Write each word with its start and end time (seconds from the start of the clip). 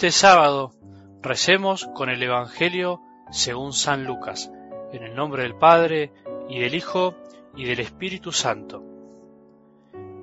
este 0.00 0.12
sábado 0.12 0.72
recemos 1.20 1.86
con 1.94 2.08
el 2.08 2.22
Evangelio 2.22 3.02
según 3.30 3.74
San 3.74 4.06
Lucas, 4.06 4.50
en 4.94 5.02
el 5.02 5.14
nombre 5.14 5.42
del 5.42 5.56
Padre, 5.56 6.10
y 6.48 6.58
del 6.58 6.74
Hijo, 6.74 7.16
y 7.54 7.66
del 7.66 7.80
Espíritu 7.80 8.32
Santo. 8.32 8.82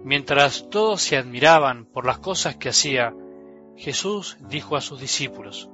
Mientras 0.04 0.68
todos 0.71 1.04
se 1.04 1.16
admiraban 1.16 1.86
por 1.86 2.07
las 2.07 2.18
cosas 2.18 2.55
que 2.55 2.70
hacía, 2.70 3.14
Jesús 3.75 4.39
dijo 4.50 4.78
a 4.78 4.82
sus 4.82 5.00
discípulos, 5.00 5.70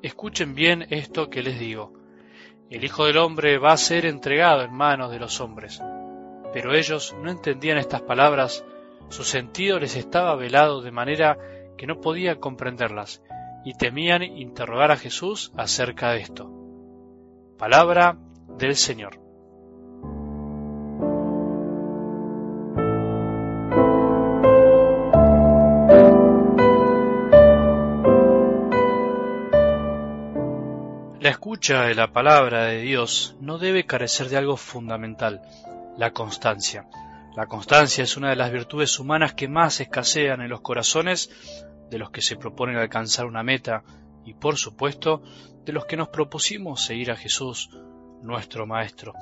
Escuchen 0.00 0.54
bien 0.54 0.86
esto 0.90 1.28
que 1.28 1.42
les 1.42 1.58
digo. 1.58 1.94
El 2.70 2.84
Hijo 2.84 3.06
del 3.06 3.18
Hombre 3.18 3.58
va 3.58 3.72
a 3.72 3.78
ser 3.78 4.06
entregado 4.06 4.62
en 4.62 4.72
manos 4.72 5.10
de 5.10 5.18
los 5.18 5.40
hombres. 5.40 5.82
Pero 6.52 6.72
ellos 6.72 7.16
no 7.20 7.32
entendían 7.32 7.78
estas 7.78 8.02
palabras, 8.02 8.64
su 9.08 9.24
sentido 9.24 9.80
les 9.80 9.96
estaba 9.96 10.36
velado 10.36 10.82
de 10.82 10.92
manera 10.92 11.36
que 11.78 11.86
no 11.86 12.02
podían 12.02 12.38
comprenderlas, 12.38 13.22
y 13.64 13.72
temían 13.72 14.22
interrogar 14.22 14.90
a 14.90 14.96
Jesús 14.96 15.52
acerca 15.56 16.10
de 16.10 16.20
esto. 16.20 16.50
Palabra 17.56 18.18
del 18.58 18.76
Señor. 18.76 19.20
La 31.20 31.30
escucha 31.30 31.82
de 31.82 31.94
la 31.94 32.12
palabra 32.12 32.64
de 32.64 32.80
Dios 32.80 33.36
no 33.40 33.58
debe 33.58 33.84
carecer 33.84 34.28
de 34.28 34.36
algo 34.36 34.56
fundamental, 34.56 35.42
la 35.96 36.12
constancia. 36.12 36.86
La 37.38 37.46
constancia 37.46 38.02
es 38.02 38.16
una 38.16 38.30
de 38.30 38.34
las 38.34 38.50
virtudes 38.50 38.98
humanas 38.98 39.32
que 39.32 39.46
más 39.46 39.80
escasean 39.80 40.40
en 40.40 40.48
los 40.48 40.60
corazones 40.60 41.30
de 41.88 41.96
los 41.96 42.10
que 42.10 42.20
se 42.20 42.34
proponen 42.34 42.74
alcanzar 42.74 43.26
una 43.26 43.44
meta 43.44 43.84
y, 44.24 44.34
por 44.34 44.56
supuesto, 44.56 45.22
de 45.64 45.72
los 45.72 45.84
que 45.84 45.96
nos 45.96 46.08
propusimos 46.08 46.82
seguir 46.82 47.12
a 47.12 47.16
Jesús, 47.16 47.70
nuestro 48.22 48.66
Maestro. 48.66 49.14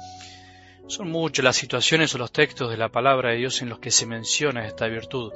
Son 0.87 1.11
muchas 1.11 1.45
las 1.45 1.57
situaciones 1.57 2.15
o 2.15 2.19
los 2.19 2.33
textos 2.33 2.71
de 2.71 2.79
la 2.79 2.89
palabra 2.89 3.33
de 3.33 3.37
Dios 3.37 3.61
en 3.61 3.69
los 3.69 3.81
que 3.81 3.91
se 3.91 4.07
menciona 4.07 4.67
esta 4.67 4.87
virtud. 4.87 5.35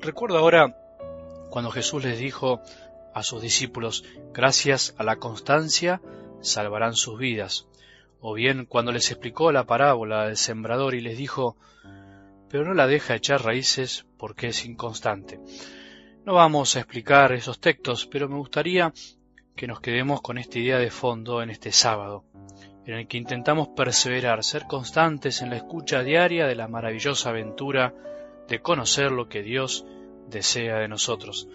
Recuerdo 0.00 0.38
ahora 0.38 0.76
cuando 1.50 1.72
Jesús 1.72 2.04
les 2.04 2.20
dijo 2.20 2.60
a 3.12 3.24
sus 3.24 3.42
discípulos, 3.42 4.04
gracias 4.32 4.94
a 4.98 5.02
la 5.02 5.16
constancia 5.16 6.00
salvarán 6.42 6.94
sus 6.94 7.18
vidas. 7.18 7.66
O 8.20 8.34
bien 8.34 8.66
cuando 8.66 8.92
les 8.92 9.10
explicó 9.10 9.50
la 9.50 9.66
parábola 9.66 10.26
del 10.26 10.36
sembrador 10.36 10.94
y 10.94 11.00
les 11.00 11.18
dijo, 11.18 11.56
pero 12.50 12.64
no 12.64 12.74
la 12.74 12.86
deja 12.86 13.14
echar 13.14 13.44
raíces 13.44 14.04
porque 14.18 14.48
es 14.48 14.66
inconstante. 14.66 15.40
No 16.24 16.34
vamos 16.34 16.76
a 16.76 16.80
explicar 16.80 17.32
esos 17.32 17.60
textos, 17.60 18.06
pero 18.06 18.28
me 18.28 18.36
gustaría 18.36 18.92
que 19.56 19.66
nos 19.66 19.80
quedemos 19.80 20.20
con 20.20 20.36
esta 20.36 20.58
idea 20.58 20.78
de 20.78 20.90
fondo 20.90 21.42
en 21.42 21.50
este 21.50 21.70
sábado, 21.72 22.24
en 22.84 22.94
el 22.94 23.06
que 23.06 23.18
intentamos 23.18 23.68
perseverar, 23.68 24.42
ser 24.42 24.64
constantes 24.64 25.42
en 25.42 25.50
la 25.50 25.56
escucha 25.56 26.02
diaria 26.02 26.46
de 26.46 26.56
la 26.56 26.68
maravillosa 26.68 27.30
aventura 27.30 27.94
de 28.48 28.60
conocer 28.60 29.12
lo 29.12 29.28
que 29.28 29.42
Dios 29.42 29.86
desea 30.28 30.78
de 30.78 30.88
nosotros. 30.88 31.48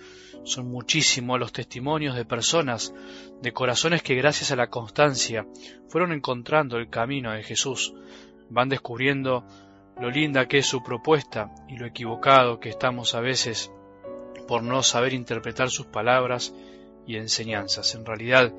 Son 0.44 0.70
muchísimos 0.70 1.40
los 1.40 1.52
testimonios 1.52 2.16
de 2.16 2.26
personas, 2.26 2.94
de 3.42 3.52
corazones 3.52 4.02
que 4.02 4.16
gracias 4.16 4.52
a 4.52 4.56
la 4.56 4.70
constancia 4.70 5.46
fueron 5.90 6.14
encontrando 6.14 6.78
el 6.78 6.90
camino 6.90 7.32
de 7.32 7.44
Jesús, 7.44 7.94
van 8.50 8.70
descubriendo 8.70 9.46
lo 10.00 10.10
linda 10.10 10.48
que 10.48 10.60
es 10.60 10.66
su 10.66 10.82
propuesta 10.84 11.54
y 11.68 11.78
lo 11.78 11.86
equivocado 11.86 12.60
que 12.60 12.70
estamos 12.70 13.14
a 13.16 13.22
veces 13.22 13.72
por 14.48 14.64
no 14.64 14.84
saber 14.84 15.14
interpretar 15.14 15.70
sus 15.70 15.88
palabras 15.88 16.54
y 17.08 17.18
enseñanzas. 17.18 17.96
En 17.96 18.06
realidad, 18.06 18.54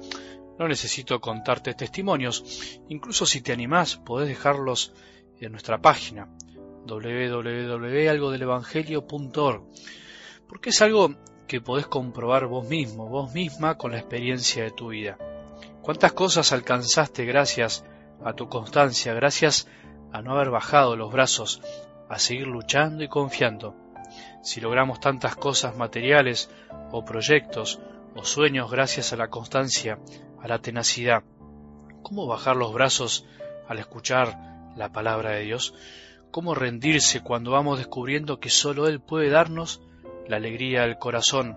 no 0.59 0.69
necesito 0.69 1.21
contarte 1.21 1.75
testimonios, 1.75 2.81
incluso 2.89 3.27
si 3.27 3.43
te 3.43 3.53
animás, 3.53 3.97
podés 3.97 4.29
dejarlos 4.29 4.95
en 5.39 5.53
nuestra 5.53 5.81
página 5.81 6.29
www.algodelevangelio.org, 6.87 9.63
porque 10.49 10.71
es 10.71 10.83
algo 10.83 11.15
que 11.47 11.61
podés 11.61 11.87
comprobar 11.87 12.47
vos 12.47 12.69
mismo, 12.69 13.09
vos 13.09 13.33
misma, 13.35 13.77
con 13.77 13.93
la 13.93 13.99
experiencia 13.99 14.65
de 14.65 14.71
tu 14.71 14.89
vida. 14.89 15.19
¿Cuántas 15.83 16.13
cosas 16.13 16.53
alcanzaste 16.53 17.25
gracias 17.25 17.85
a 18.25 18.33
tu 18.33 18.49
constancia, 18.49 19.15
gracias 19.15 19.69
a 20.13 20.23
no 20.23 20.33
haber 20.33 20.51
bajado 20.51 20.97
los 20.97 21.13
brazos, 21.13 21.63
a 22.09 22.19
seguir 22.19 22.47
luchando 22.47 23.03
y 23.05 23.09
confiando? 23.09 23.75
Si 24.43 24.61
logramos 24.61 25.01
tantas 25.01 25.37
cosas 25.37 25.77
materiales 25.77 26.51
o 26.93 27.05
proyectos 27.05 27.81
o 28.15 28.25
sueños 28.25 28.71
gracias 28.71 29.13
a 29.13 29.17
la 29.17 29.29
constancia, 29.29 29.99
a 30.41 30.49
la 30.49 30.61
tenacidad, 30.61 31.25
¿cómo 32.03 32.27
bajar 32.27 32.57
los 32.57 32.73
brazos 32.73 33.27
al 33.69 33.79
escuchar 33.79 34.39
la 34.77 34.93
palabra 34.93 35.31
de 35.31 35.43
Dios? 35.43 35.75
¿Cómo 36.31 36.55
rendirse 36.55 37.23
cuando 37.23 37.51
vamos 37.51 37.79
descubriendo 37.79 38.39
que 38.39 38.51
sólo 38.51 38.89
Él 38.89 39.01
puede 39.01 39.31
darnos 39.31 39.83
la 40.29 40.37
alegría 40.37 40.83
del 40.83 40.99
corazón, 40.99 41.57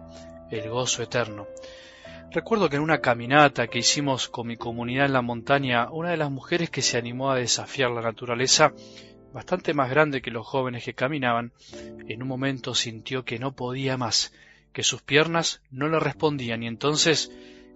el 0.52 0.70
gozo 0.70 1.04
eterno? 1.04 1.48
Recuerdo 2.32 2.70
que 2.70 2.76
en 2.76 2.84
una 2.84 3.02
caminata 3.02 3.68
que 3.68 3.80
hicimos 3.80 4.30
con 4.30 4.46
mi 4.46 4.56
comunidad 4.56 5.08
en 5.08 5.14
la 5.14 5.24
montaña, 5.24 5.90
una 5.90 6.12
de 6.12 6.18
las 6.18 6.30
mujeres 6.30 6.70
que 6.70 6.84
se 6.84 6.96
animó 6.96 7.32
a 7.32 7.38
desafiar 7.38 7.90
la 7.90 8.02
naturaleza 8.02 8.72
bastante 9.34 9.74
más 9.74 9.90
grande 9.90 10.22
que 10.22 10.30
los 10.30 10.46
jóvenes 10.46 10.84
que 10.84 10.94
caminaban, 10.94 11.54
en 12.08 12.22
un 12.22 12.28
momento 12.28 12.76
sintió 12.76 13.26
que 13.26 13.40
no 13.40 13.56
podía 13.56 13.98
más, 13.98 14.32
que 14.74 14.84
sus 14.84 15.02
piernas 15.02 15.64
no 15.72 15.90
le 15.90 16.00
respondían 16.00 16.62
y 16.62 16.68
entonces, 16.68 17.32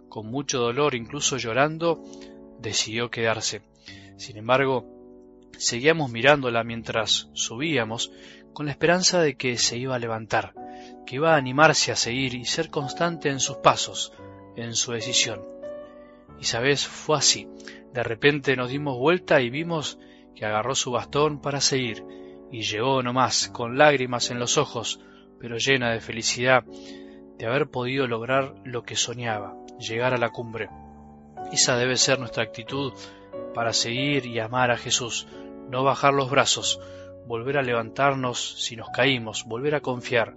con 0.08 0.28
mucho 0.28 0.60
dolor, 0.60 0.94
incluso 0.94 1.38
llorando, 1.38 2.04
decidió 2.60 3.10
quedarse. 3.10 3.64
Sin 4.18 4.38
embargo, 4.38 4.86
seguíamos 5.58 6.12
mirándola 6.12 6.64
mientras 6.64 7.28
subíamos, 7.34 8.12
con 8.54 8.68
la 8.68 8.72
esperanza 8.72 9.20
de 9.20 9.36
que 9.36 9.58
se 9.58 9.78
iba 9.78 9.96
a 9.96 10.00
levantar, 10.00 10.54
que 11.08 11.16
iba 11.16 11.34
a 11.34 11.38
animarse 11.38 11.92
a 11.92 11.96
seguir 11.96 12.36
y 12.36 12.46
ser 12.46 12.70
constante 12.70 13.30
en 13.30 13.40
sus 13.40 13.58
pasos, 13.58 14.14
en 14.56 14.76
su 14.76 14.92
decisión. 14.92 15.42
Y 16.40 16.46
sabes, 16.46 16.88
fue 16.88 17.18
así. 17.18 17.48
De 17.94 18.04
repente 18.04 18.56
nos 18.56 18.70
dimos 18.70 18.98
vuelta 18.98 19.42
y 19.42 19.50
vimos 19.50 20.00
que 20.36 20.46
agarró 20.46 20.76
su 20.76 20.92
bastón 20.92 21.40
para 21.40 21.62
seguir, 21.62 22.04
y 22.52 22.62
llegó 22.62 23.02
nomás, 23.04 23.50
con 23.50 23.78
lágrimas 23.78 24.32
en 24.32 24.40
los 24.40 24.58
ojos, 24.58 25.00
pero 25.40 25.58
llena 25.58 25.92
de 25.92 26.00
felicidad 26.00 26.64
de 27.38 27.46
haber 27.46 27.70
podido 27.70 28.08
lograr 28.08 28.56
lo 28.64 28.84
que 28.84 28.96
soñaba, 28.96 29.56
llegar 29.80 30.14
a 30.14 30.18
la 30.18 30.30
cumbre. 30.30 30.70
Esa 31.52 31.78
debe 31.78 31.98
ser 31.98 32.20
nuestra 32.20 32.44
actitud 32.44 32.94
para 33.54 33.74
seguir 33.74 34.26
y 34.26 34.40
amar 34.40 34.72
a 34.72 34.78
Jesús, 34.78 35.28
no 35.70 35.84
bajar 35.84 36.14
los 36.14 36.30
brazos, 36.30 36.80
volver 37.28 37.58
a 37.58 37.64
levantarnos 37.64 38.56
si 38.64 38.76
nos 38.76 38.90
caímos, 38.90 39.46
volver 39.46 39.76
a 39.76 39.82
confiar, 39.82 40.36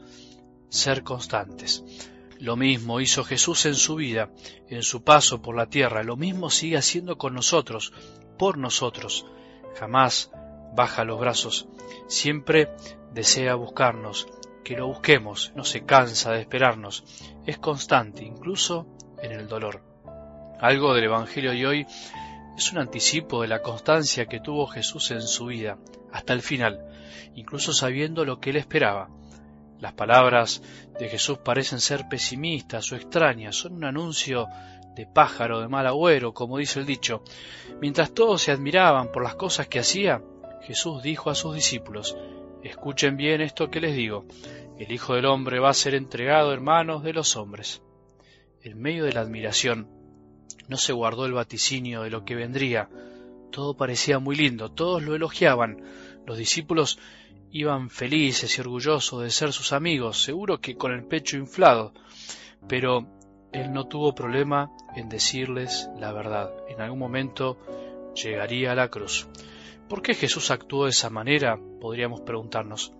ser 0.68 1.02
constantes. 1.02 1.84
Lo 2.40 2.56
mismo 2.56 3.00
hizo 3.00 3.24
Jesús 3.24 3.64
en 3.66 3.74
su 3.74 3.96
vida, 3.96 4.30
en 4.68 4.82
su 4.82 5.02
paso 5.02 5.40
por 5.40 5.56
la 5.56 5.66
tierra, 5.66 6.02
lo 6.02 6.16
mismo 6.16 6.50
sigue 6.50 6.76
haciendo 6.76 7.16
con 7.16 7.34
nosotros, 7.34 7.92
por 8.38 8.58
nosotros. 8.58 9.26
Jamás 9.78 10.30
baja 10.74 11.04
los 11.04 11.18
brazos, 11.18 11.68
siempre 12.08 12.70
desea 13.12 13.54
buscarnos, 13.54 14.26
que 14.64 14.76
lo 14.76 14.88
busquemos, 14.88 15.52
no 15.54 15.64
se 15.64 15.84
cansa 15.84 16.32
de 16.32 16.40
esperarnos, 16.40 17.04
es 17.46 17.56
constante, 17.58 18.24
incluso 18.24 18.86
en 19.22 19.32
el 19.32 19.48
dolor. 19.48 19.82
Algo 20.60 20.94
del 20.94 21.04
Evangelio 21.04 21.52
de 21.52 21.66
hoy 21.66 21.86
es 22.56 22.72
un 22.72 22.78
anticipo 22.78 23.42
de 23.42 23.48
la 23.48 23.62
constancia 23.62 24.26
que 24.26 24.40
tuvo 24.40 24.66
Jesús 24.66 25.10
en 25.10 25.22
su 25.22 25.46
vida, 25.46 25.78
hasta 26.12 26.32
el 26.32 26.42
final, 26.42 26.84
incluso 27.34 27.72
sabiendo 27.72 28.24
lo 28.24 28.40
que 28.40 28.50
él 28.50 28.56
esperaba. 28.56 29.08
Las 29.80 29.92
palabras 29.92 30.62
de 30.98 31.08
Jesús 31.08 31.38
parecen 31.38 31.80
ser 31.80 32.08
pesimistas 32.08 32.90
o 32.92 32.96
extrañas, 32.96 33.56
son 33.56 33.74
un 33.74 33.84
anuncio 33.84 34.48
de 34.94 35.06
pájaro 35.06 35.60
de 35.60 35.68
mal 35.68 35.86
agüero, 35.86 36.32
como 36.32 36.56
dice 36.56 36.80
el 36.80 36.86
dicho. 36.86 37.22
Mientras 37.80 38.12
todos 38.14 38.42
se 38.42 38.52
admiraban 38.52 39.12
por 39.12 39.22
las 39.22 39.34
cosas 39.34 39.68
que 39.68 39.78
hacía, 39.78 40.22
Jesús 40.62 41.02
dijo 41.02 41.30
a 41.30 41.34
sus 41.34 41.54
discípulos, 41.54 42.16
Escuchen 42.62 43.16
bien 43.16 43.42
esto 43.42 43.70
que 43.70 43.80
les 43.80 43.94
digo, 43.94 44.24
el 44.78 44.90
Hijo 44.90 45.14
del 45.14 45.26
Hombre 45.26 45.60
va 45.60 45.70
a 45.70 45.74
ser 45.74 45.94
entregado 45.94 46.52
en 46.52 46.64
manos 46.64 47.02
de 47.02 47.12
los 47.12 47.36
hombres. 47.36 47.82
En 48.62 48.80
medio 48.80 49.04
de 49.04 49.12
la 49.12 49.20
admiración, 49.20 49.88
no 50.68 50.76
se 50.76 50.92
guardó 50.92 51.26
el 51.26 51.32
vaticinio 51.32 52.02
de 52.02 52.10
lo 52.10 52.24
que 52.24 52.34
vendría, 52.34 52.88
todo 53.52 53.76
parecía 53.76 54.18
muy 54.18 54.36
lindo, 54.36 54.70
todos 54.70 55.02
lo 55.02 55.14
elogiaban, 55.14 55.82
los 56.26 56.38
discípulos 56.38 56.98
iban 57.50 57.88
felices 57.88 58.56
y 58.56 58.60
orgullosos 58.60 59.22
de 59.22 59.30
ser 59.30 59.52
sus 59.52 59.72
amigos, 59.72 60.22
seguro 60.22 60.60
que 60.60 60.76
con 60.76 60.92
el 60.92 61.04
pecho 61.04 61.36
inflado, 61.36 61.92
pero 62.68 63.06
él 63.52 63.72
no 63.72 63.86
tuvo 63.86 64.14
problema 64.14 64.70
en 64.94 65.08
decirles 65.08 65.88
la 65.98 66.12
verdad. 66.12 66.50
En 66.68 66.80
algún 66.80 66.98
momento 66.98 67.58
llegaría 68.14 68.72
a 68.72 68.74
la 68.74 68.88
cruz. 68.88 69.28
¿Por 69.88 70.02
qué 70.02 70.14
Jesús 70.14 70.50
actuó 70.50 70.84
de 70.84 70.90
esa 70.90 71.10
manera? 71.10 71.58
Podríamos 71.80 72.20
preguntarnos. 72.22 72.92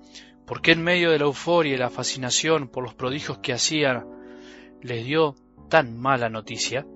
¿Por 0.47 0.63
qué 0.63 0.73
en 0.73 0.85
medio 0.85 1.11
de 1.11 1.19
la 1.19 1.25
euforia 1.25 1.75
y 1.75 1.79
la 1.79 1.91
fascinación 1.91 2.69
por 2.69 2.85
los 2.85 2.95
prodigios 2.95 3.39
que 3.39 3.53
hacía, 3.53 4.07
les 4.81 5.05
dio 5.05 5.35
tan 5.69 5.99
mala 5.99 6.29
noticia? 6.29 6.87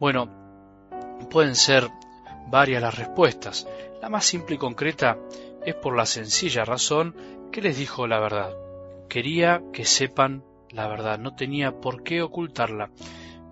Bueno, 0.00 0.28
pueden 1.30 1.54
ser 1.54 1.88
varias 2.50 2.82
las 2.82 2.96
respuestas. 2.96 3.66
La 4.00 4.08
más 4.08 4.24
simple 4.24 4.56
y 4.56 4.58
concreta 4.58 5.18
es 5.64 5.74
por 5.74 5.96
la 5.96 6.06
sencilla 6.06 6.64
razón 6.64 7.14
que 7.52 7.62
les 7.62 7.76
dijo 7.76 8.06
la 8.06 8.20
verdad. 8.20 8.54
Quería 9.08 9.62
que 9.72 9.84
sepan 9.84 10.44
la 10.70 10.86
verdad, 10.86 11.18
no 11.18 11.34
tenía 11.34 11.80
por 11.80 12.02
qué 12.02 12.22
ocultarla. 12.22 12.90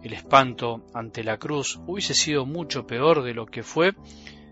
El 0.03 0.13
espanto 0.13 0.83
ante 0.95 1.25
la 1.25 1.39
cruz 1.39 1.81
hubiese 1.87 2.15
sido 2.15 2.47
mucho 2.47 2.87
peor 2.87 3.23
de 3.23 3.35
lo 3.35 3.47
que 3.47 3.63
fue 3.63 3.95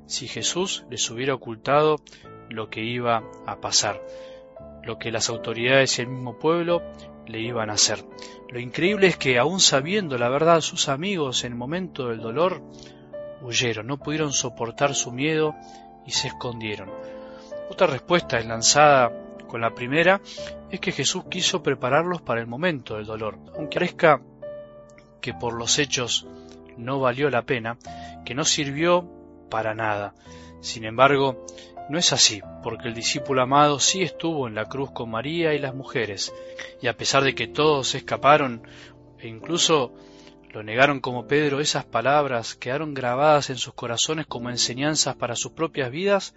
si 0.06 0.28
Jesús 0.28 0.84
les 0.90 1.08
hubiera 1.10 1.34
ocultado 1.34 2.00
lo 2.48 2.68
que 2.68 2.82
iba 2.82 3.22
a 3.46 3.60
pasar, 3.60 4.02
lo 4.82 4.98
que 4.98 5.12
las 5.12 5.28
autoridades 5.28 5.98
y 5.98 6.02
el 6.02 6.08
mismo 6.08 6.38
pueblo 6.38 6.82
le 7.26 7.40
iban 7.40 7.70
a 7.70 7.74
hacer. 7.74 8.04
Lo 8.50 8.60
increíble 8.60 9.06
es 9.06 9.16
que, 9.16 9.38
aun 9.38 9.60
sabiendo 9.60 10.18
la 10.18 10.28
verdad, 10.28 10.60
sus 10.60 10.88
amigos 10.88 11.44
en 11.44 11.52
el 11.52 11.58
momento 11.58 12.08
del 12.08 12.20
dolor 12.20 12.62
huyeron, 13.44 13.86
no 13.86 13.98
pudieron 13.98 14.32
soportar 14.32 14.94
su 14.94 15.12
miedo 15.12 15.54
y 16.06 16.10
se 16.10 16.28
escondieron. 16.28 16.90
Otra 17.70 17.86
respuesta 17.86 18.38
es 18.38 18.46
lanzada 18.46 19.12
con 19.46 19.60
la 19.60 19.74
primera 19.74 20.20
es 20.70 20.80
que 20.80 20.92
Jesús 20.92 21.24
quiso 21.30 21.62
prepararlos 21.62 22.20
para 22.22 22.40
el 22.40 22.46
momento 22.46 22.96
del 22.96 23.06
dolor, 23.06 23.38
aunque 23.56 23.78
parezca 23.78 24.20
que 25.20 25.32
por 25.32 25.54
los 25.54 25.78
hechos 25.78 26.26
no 26.76 26.98
valió 26.98 27.30
la 27.30 27.42
pena, 27.42 27.78
que 28.24 28.34
no 28.34 28.44
sirvió 28.44 29.08
para 29.48 29.74
nada. 29.74 30.14
Sin 30.60 30.84
embargo, 30.84 31.46
no 31.88 31.98
es 31.98 32.12
así, 32.12 32.42
porque 32.62 32.88
el 32.88 32.94
discípulo 32.94 33.42
amado 33.42 33.78
sí 33.78 34.02
estuvo 34.02 34.48
en 34.48 34.54
la 34.54 34.64
cruz 34.64 34.90
con 34.90 35.10
María 35.10 35.54
y 35.54 35.58
las 35.58 35.74
mujeres, 35.74 36.34
y 36.82 36.88
a 36.88 36.96
pesar 36.96 37.22
de 37.22 37.34
que 37.34 37.46
todos 37.46 37.94
escaparon 37.94 38.66
e 39.18 39.28
incluso 39.28 39.94
lo 40.54 40.62
negaron 40.62 41.00
como 41.00 41.26
Pedro, 41.26 41.60
esas 41.60 41.84
palabras 41.84 42.54
quedaron 42.54 42.94
grabadas 42.94 43.50
en 43.50 43.56
sus 43.56 43.74
corazones 43.74 44.26
como 44.26 44.50
enseñanzas 44.50 45.16
para 45.16 45.34
sus 45.34 45.50
propias 45.50 45.90
vidas, 45.90 46.36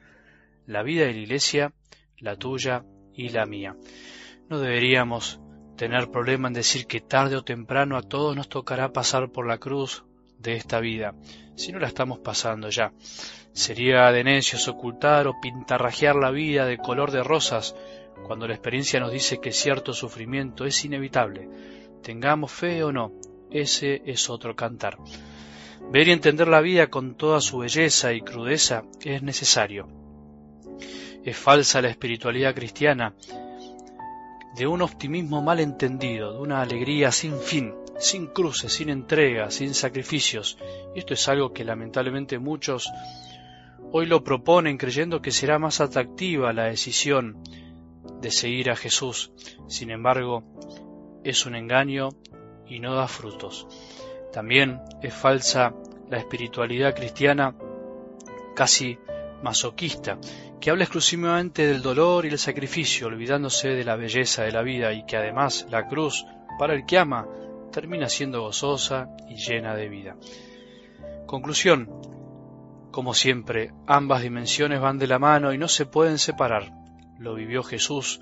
la 0.65 0.81
vida 0.81 1.05
de 1.05 1.13
la 1.13 1.19
Iglesia, 1.19 1.73
la 2.17 2.35
tuya 2.35 2.83
y 3.13 3.29
la 3.29 3.45
mía. 3.45 3.75
No 4.49 4.57
deberíamos 4.59 5.39
tener 5.75 6.09
problema 6.09 6.47
en 6.47 6.55
decir 6.55 6.87
que 6.87 6.99
tarde 6.99 7.35
o 7.35 7.43
temprano 7.43 7.95
a 7.95 8.01
todos 8.01 8.35
nos 8.35 8.49
tocará 8.49 8.91
pasar 8.91 9.31
por 9.31 9.45
la 9.45 9.59
cruz 9.59 10.03
de 10.39 10.55
esta 10.55 10.79
vida, 10.79 11.13
si 11.55 11.71
no 11.71 11.77
la 11.77 11.85
estamos 11.85 12.17
pasando 12.17 12.69
ya. 12.69 12.93
Sería 13.53 14.11
de 14.11 14.23
necios 14.23 14.67
ocultar 14.67 15.27
o 15.27 15.39
pintarrajear 15.39 16.15
la 16.15 16.31
vida 16.31 16.65
de 16.65 16.79
color 16.79 17.11
de 17.11 17.21
rosas 17.21 17.75
cuando 18.25 18.47
la 18.47 18.55
experiencia 18.55 18.99
nos 18.99 19.11
dice 19.11 19.39
que 19.39 19.51
cierto 19.51 19.93
sufrimiento 19.93 20.65
es 20.65 20.83
inevitable. 20.85 21.47
Tengamos 22.01 22.51
fe 22.51 22.83
o 22.83 22.91
no, 22.91 23.11
ese 23.51 24.01
es 24.05 24.29
otro 24.29 24.55
cantar. 24.55 24.97
Ver 25.91 26.07
y 26.07 26.11
entender 26.11 26.47
la 26.47 26.61
vida 26.61 26.87
con 26.87 27.15
toda 27.15 27.39
su 27.41 27.59
belleza 27.59 28.13
y 28.13 28.21
crudeza 28.21 28.83
es 29.01 29.23
necesario. 29.23 29.87
Es 31.23 31.37
falsa 31.37 31.81
la 31.81 31.89
espiritualidad 31.89 32.55
cristiana 32.55 33.13
de 34.55 34.67
un 34.67 34.81
optimismo 34.81 35.41
mal 35.41 35.59
entendido, 35.59 36.33
de 36.33 36.39
una 36.39 36.61
alegría 36.61 37.11
sin 37.11 37.39
fin, 37.39 37.73
sin 37.99 38.27
cruces, 38.27 38.73
sin 38.73 38.89
entrega, 38.89 39.51
sin 39.51 39.73
sacrificios. 39.73 40.57
Esto 40.95 41.13
es 41.13 41.27
algo 41.27 41.53
que 41.53 41.63
lamentablemente 41.63 42.39
muchos 42.39 42.91
Hoy 43.89 44.05
lo 44.05 44.23
proponen 44.23 44.77
creyendo 44.77 45.21
que 45.21 45.31
será 45.31 45.59
más 45.59 45.79
atractiva 45.79 46.51
la 46.51 46.65
decisión 46.65 47.41
de 48.21 48.31
seguir 48.31 48.69
a 48.69 48.75
Jesús. 48.75 49.31
Sin 49.67 49.91
embargo, 49.91 50.43
es 51.23 51.45
un 51.45 51.55
engaño 51.55 52.09
y 52.69 52.79
no 52.79 52.95
da 52.95 53.07
frutos. 53.07 53.67
También 54.31 54.81
es 55.01 55.13
falsa 55.13 55.73
la 56.09 56.17
espiritualidad 56.17 56.95
cristiana 56.95 57.55
casi 58.55 58.97
masoquista, 59.41 60.17
que 60.59 60.71
habla 60.71 60.83
exclusivamente 60.83 61.67
del 61.67 61.81
dolor 61.81 62.25
y 62.25 62.29
el 62.29 62.39
sacrificio, 62.39 63.07
olvidándose 63.07 63.69
de 63.69 63.83
la 63.83 63.95
belleza 63.95 64.43
de 64.43 64.51
la 64.51 64.63
vida 64.63 64.93
y 64.93 65.05
que 65.05 65.17
además 65.17 65.67
la 65.69 65.87
cruz, 65.87 66.25
para 66.57 66.73
el 66.73 66.85
que 66.85 66.97
ama, 66.97 67.27
termina 67.71 68.09
siendo 68.09 68.41
gozosa 68.41 69.09
y 69.29 69.35
llena 69.35 69.75
de 69.75 69.89
vida. 69.89 70.15
Conclusión, 71.27 71.89
como 72.91 73.13
siempre, 73.13 73.71
ambas 73.85 74.23
dimensiones 74.23 74.81
van 74.81 74.97
de 74.97 75.07
la 75.07 75.19
mano 75.19 75.53
y 75.53 75.57
no 75.57 75.67
se 75.67 75.85
pueden 75.85 76.17
separar. 76.17 76.71
Lo 77.19 77.35
vivió 77.35 77.61
Jesús, 77.61 78.19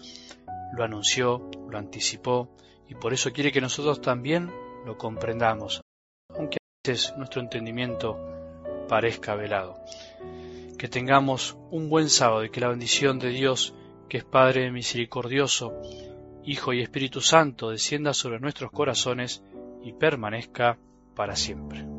lo 0.74 0.84
anunció, 0.84 1.50
lo 1.70 1.78
anticipó 1.78 2.50
y 2.88 2.96
por 2.96 3.14
eso 3.14 3.32
quiere 3.32 3.52
que 3.52 3.62
nosotros 3.62 4.02
también 4.02 4.52
lo 4.86 4.98
comprendamos, 4.98 5.82
aunque 6.30 6.58
a 6.58 6.90
veces 6.90 7.14
nuestro 7.18 7.42
entendimiento 7.42 8.18
parezca 8.88 9.36
velado. 9.36 9.80
Que 10.78 10.88
tengamos 10.88 11.58
un 11.72 11.90
buen 11.90 12.10
sábado 12.10 12.44
y 12.44 12.50
que 12.50 12.62
la 12.62 12.70
bendición 12.70 13.20
de 13.20 13.30
Dios, 13.30 13.74
que 14.10 14.18
es 14.18 14.24
Padre 14.24 14.72
misericordioso, 14.72 15.74
Hijo 16.44 16.74
y 16.74 16.82
Espíritu 16.82 17.22
Santo, 17.22 17.70
descienda 17.70 18.14
sobre 18.14 18.40
nuestros 18.40 18.72
corazones 18.72 19.42
y 19.84 19.94
permanezca 19.94 20.78
para 21.16 21.36
siempre. 21.36 21.95